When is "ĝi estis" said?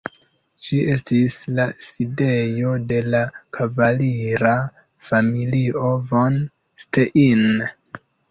0.67-1.33